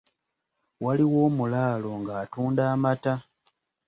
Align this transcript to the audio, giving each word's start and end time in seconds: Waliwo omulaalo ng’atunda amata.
Waliwo 0.83 1.17
omulaalo 1.27 1.89
ng’atunda 2.01 2.63
amata. 2.73 3.13